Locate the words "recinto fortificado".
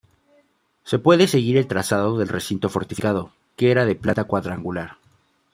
2.27-3.33